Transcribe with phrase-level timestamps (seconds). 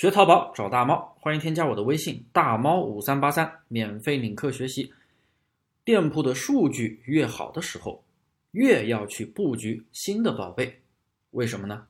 [0.00, 4.90] 学淘宝找大猫，欢迎添加我的微信大猫五三八三，免费领课学习。
[5.84, 8.02] 店铺的数据越好的时候，
[8.52, 10.80] 越要去布局新的宝贝，
[11.32, 11.86] 为什么呢？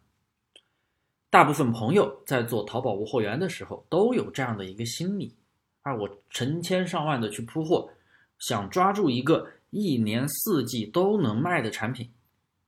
[1.31, 5.33] 大部分朋友在做淘宝无货源的时候，都有这样的一个心理
[5.83, 7.89] 啊，我成千上万的去铺货，
[8.41, 12.11] 想抓住一个一年四季都能卖的产品，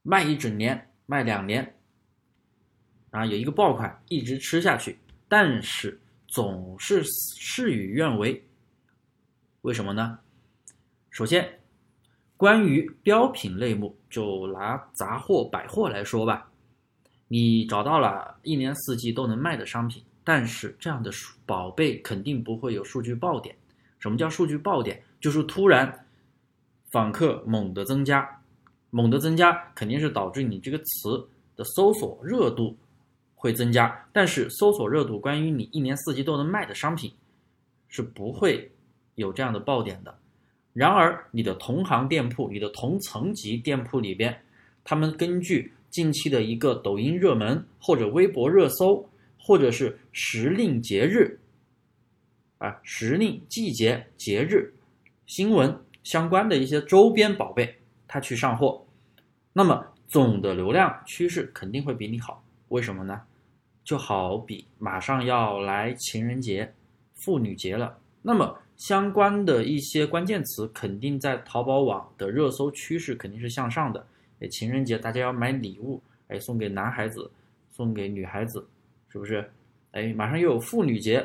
[0.03, 1.75] 卖一整年，卖两年，
[3.11, 4.97] 啊，有一个爆款一直吃下去。
[5.33, 8.47] 但是总是事与愿违，
[9.63, 10.19] 为什么呢？
[11.09, 11.59] 首先，
[12.37, 16.51] 关于标品类目，就拿杂货、百货来说吧，
[17.29, 21.11] 你找到了一年四季都能卖的商品，但是这样的
[21.47, 23.57] 宝贝肯定不会有数据爆点。
[24.01, 25.03] 什么叫数据爆点？
[25.19, 26.07] 就是突然
[26.91, 28.43] 访客猛的增加，
[28.91, 31.27] 猛的增加肯定是导致你这个词
[31.57, 32.77] 的搜索热度。
[33.43, 37.13] 会增加，但是搜索热度关于你一年四季都能卖的商品，
[37.89, 38.71] 是不会
[39.17, 40.17] 有这样的爆点的。
[40.73, 44.41] 然而，你的同行店铺、你的同层级店铺里边，
[44.85, 49.05] 他们根据近期的一个抖音热门或者微博热搜，
[49.37, 51.37] 或者是时令节日，
[52.59, 54.73] 啊，时令季节节日
[55.27, 57.75] 新闻相关的一些周边宝贝，
[58.07, 58.87] 他去上货，
[59.53, 62.45] 那么总的流量趋势肯定会比你好。
[62.69, 63.21] 为什么呢？
[63.85, 66.73] 就好比马上要来情人节、
[67.15, 74.07] 妇女节了，那么相关的一些关键词肯定在淘宝网的热搜趋势肯定是向上的。
[74.41, 77.31] 哎，情人节大家要买礼物，哎，送给男孩子，
[77.71, 78.67] 送给女孩子，
[79.09, 79.49] 是不是？
[79.93, 81.25] 哎，马上又有妇女节，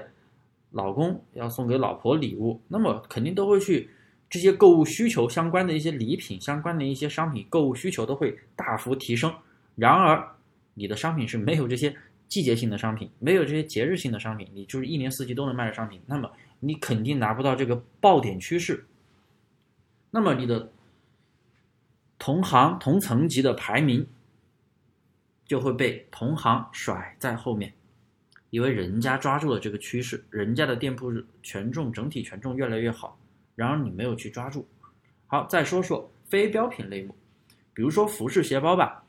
[0.72, 3.90] 老公要送给老婆礼物，那么肯定都会去
[4.30, 9.34] 这些购物需求相关的一些礼品、相关的一些商品，购物需求都会大幅提升。
[9.76, 10.36] 然而，
[10.74, 11.96] 你的商品是没有这些。
[12.28, 18.86] 季节性的商品没有这些节日性的商品，你就是一年四季都能卖的商品，那么你肯定拿不到这个爆点趋势。
[20.12, 20.72] 那么你的
[22.20, 24.06] 同行同层级的排名
[25.46, 27.74] 就会被同行甩在后面，
[28.50, 33.18] 因为人家抓住了这个趋势，人家的店铺权重整体权重越来越好，
[33.56, 34.68] 然而你没有去抓住。
[35.28, 37.16] 好，再说说非标品类目，
[37.74, 39.04] 比如说服饰鞋包吧。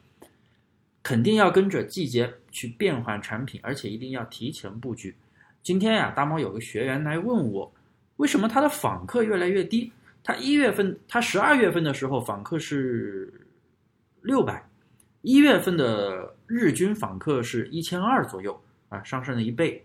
[1.08, 5.16] 肯定要跟着季节去变换产品，而且一定要提前布局。
[5.62, 7.72] 今天呀，大猫有个学员来问我，
[8.18, 9.90] 为什么他的访客越来越低？
[10.22, 13.32] 他一月份，他十二月份的时候访客是
[14.20, 14.62] 六百，
[15.22, 19.82] 一月份的日均访客是一千二左右啊，上升了一倍。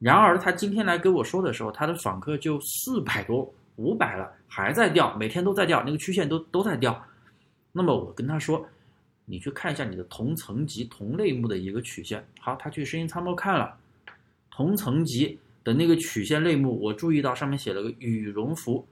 [0.00, 7.00] 然而他今天来跟我说的时候，他的访客就四百多、五百了，还在掉，每天都在掉，那个曲线都都在掉。
[7.70, 8.66] 那么我跟他说。
[9.24, 12.26] 你去看一下你的同层级同类目的一个曲线。
[12.40, 13.76] 好，他去声音参谋看了
[14.50, 18.86] 同层级的那个曲线类目，我注意到上面写了个羽绒服，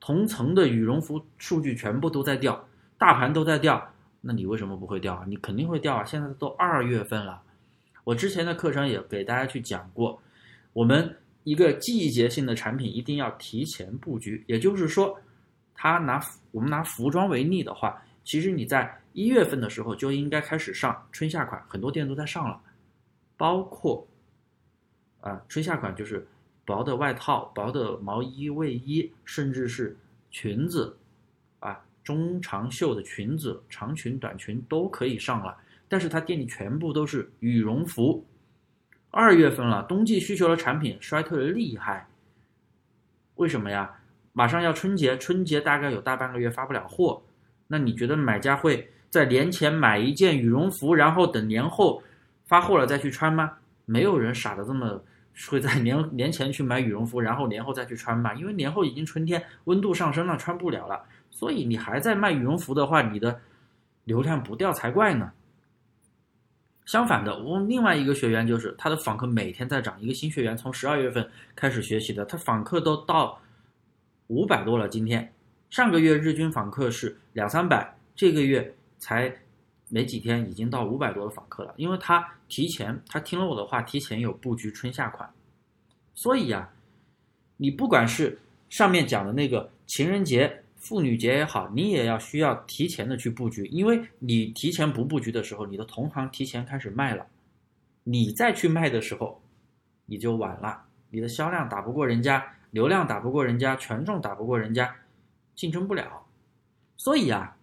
[0.00, 5.24] 同层的羽绒服数据全部都在掉，大盘都在掉，那你为什么不会掉啊？
[5.26, 6.04] 你肯定会掉啊！
[6.04, 7.42] 现在都二月份了，
[8.04, 10.22] 我之前的课程也给大家去讲过，
[10.72, 15.20] 我们一个季节性的产品一定要提前布局，也就是说，
[15.74, 16.18] 他拿
[16.52, 19.00] 我们拿服装为例的话，其实你在。
[19.14, 22.60] 一月份的时候就应该开始上春夏款，很多店都在上了，
[23.36, 24.04] 包括
[25.20, 26.26] 啊春夏款就是
[26.64, 29.96] 薄的外套、薄的毛衣、卫衣，甚至是
[30.32, 30.98] 裙子
[31.60, 35.56] 啊中长袖的裙子、长裙、短裙都可以上了。
[35.88, 38.26] 但是它店里全部都是羽绒服。
[39.12, 42.08] 二月份了，冬季需求的产品衰退的厉害。
[43.36, 44.00] 为什么呀？
[44.32, 47.22] 马上要春节，春节大概有大半个月发不了货，
[47.74, 48.88] 那你觉得买家会？
[49.10, 52.00] 在年前买一件羽绒服，然后等年后
[52.46, 53.50] 发货了再去穿吗？
[53.84, 55.02] 没有人傻的这么
[55.50, 58.32] 会在年年前去买羽绒服，然后年后再去穿吧？
[58.34, 61.02] 因为年后已经春天，温度上升了，穿不了了。
[61.32, 63.40] 所以你还在卖羽绒服的话，你的
[64.04, 65.32] 流量不掉才怪呢。
[66.84, 73.40] 相反的，我另外一个学员就是他的访客每天在涨，一个新学员从十二月份开始学习的，他访客都到
[74.28, 74.88] 五百多了。
[74.88, 75.33] 今天
[75.74, 78.72] 上个月日均访客是两三百，这个月。
[78.96, 79.30] 才
[79.88, 81.74] 没几天，已经到五百多的访客了。
[81.76, 85.28] 因为他提前，他听了我的话，提前有布局春夏款。
[86.14, 86.70] 所以呀，
[87.56, 88.38] 你不管是
[88.70, 93.66] 上面讲的那个情人节、妇女节也好，你也要需要提前的去布局。
[93.66, 97.26] 因为你提前不布局的时候，你的同行提前开始卖了，
[98.04, 99.42] 你再去卖的时候，
[100.06, 100.84] 你就晚了。
[101.10, 104.96] 你的销量打不过人家，流量打不过人家，权重打不过人家，
[105.54, 106.26] 竞争不了。
[106.96, 107.56] 所以啊。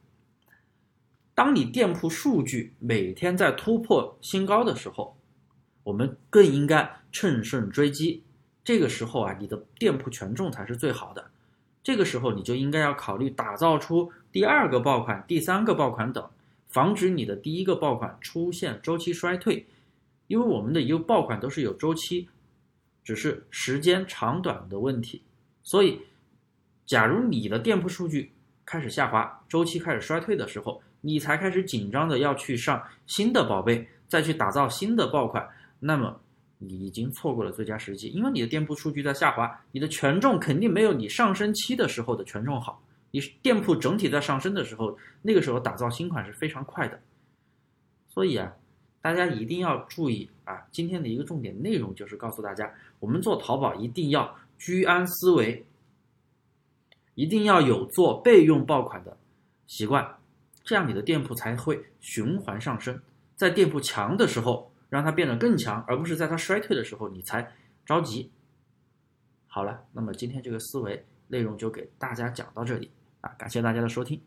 [1.33, 5.17] 当你店铺数据每天在突破新高的时候，
[5.81, 8.21] 我们更应该乘胜追击。
[8.63, 11.31] 这个时候啊，你的店铺权重才是最好的。
[11.81, 16.29] 这个时候你就应该要考虑打造出第二个爆款、第三个爆款等，
[16.67, 19.65] 防止你的第一个爆款出现周期衰退。
[20.27, 22.27] 因为我们的一个爆款都是有周期，
[23.03, 25.23] 只是时间长短的问题。
[25.63, 26.01] 所以，
[26.91, 28.29] 假如你的店铺数据
[28.65, 35.47] 开始下滑、周期开始衰退的时候，你才开始紧张的要去上新的宝贝，再去打造新的爆款，
[35.79, 36.19] 那么。
[36.57, 42.83] 你已经错过了最佳时机，因为你的店铺数据在下滑，你的权重肯定没有你上升期的时候的权重好。
[43.11, 46.99] 你店铺整体在上升的时候，那个时候打造新款是非常快的。
[48.09, 48.51] 所以啊，
[49.01, 55.65] 大家一定要注意啊，今天的一个重点内容就是告诉大家，我们做淘宝一定要居安思危，
[57.15, 59.17] 一定要有做备用爆款的
[59.67, 60.17] 习惯，
[60.63, 63.01] 这样你的店铺才会循环上升，
[63.35, 64.69] 在店铺强的时候。
[64.91, 67.49] 让它变得更强，而不是在它衰退的时候你才
[67.85, 68.29] 着急。
[69.47, 72.91] 好了，那么今天这个思维内容就给大家讲到这里
[73.21, 74.21] 啊，感谢大家的收听。